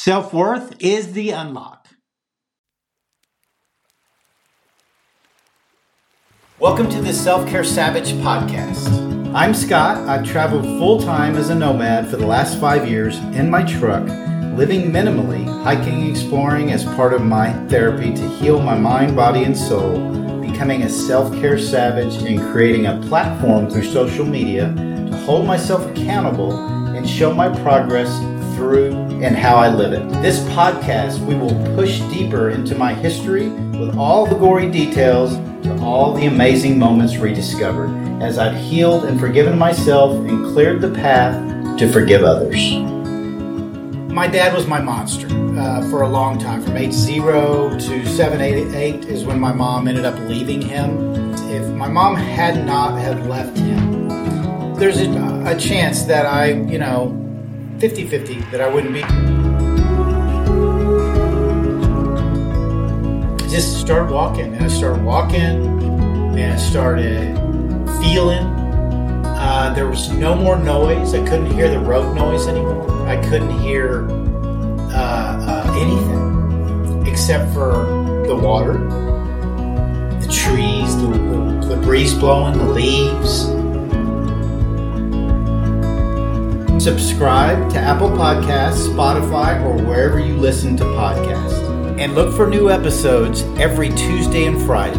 [0.00, 1.88] Self worth is the unlock.
[6.60, 9.34] Welcome to the Self Care Savage podcast.
[9.34, 10.08] I'm Scott.
[10.08, 14.04] I've traveled full time as a nomad for the last five years in my truck,
[14.56, 19.58] living minimally, hiking, exploring as part of my therapy to heal my mind, body, and
[19.58, 19.98] soul,
[20.40, 24.72] becoming a self care savage, and creating a platform through social media
[25.10, 26.56] to hold myself accountable
[26.94, 28.16] and show my progress
[28.58, 30.06] through and how I live it.
[30.20, 35.78] This podcast, we will push deeper into my history with all the gory details to
[35.80, 37.88] all the amazing moments rediscovered
[38.20, 42.58] as I've healed and forgiven myself and cleared the path to forgive others.
[44.12, 46.60] My dad was my monster uh, for a long time.
[46.60, 51.32] From age zero to seven, eight, eight is when my mom ended up leaving him.
[51.48, 54.08] If my mom had not have left him,
[54.74, 57.27] there's a, a chance that I, you know,
[57.78, 59.02] 50 50 that I wouldn't be.
[63.48, 67.36] Just started walking, and I started walking, and I started
[68.02, 68.46] feeling.
[69.24, 71.14] Uh, there was no more noise.
[71.14, 73.08] I couldn't hear the road noise anymore.
[73.08, 74.08] I couldn't hear
[74.90, 77.70] uh, uh, anything except for
[78.26, 78.74] the water,
[80.20, 81.08] the trees, the,
[81.68, 83.57] the breeze blowing, the leaves.
[86.88, 92.00] Subscribe to Apple Podcasts, Spotify, or wherever you listen to podcasts.
[92.00, 94.96] And look for new episodes every Tuesday and Friday.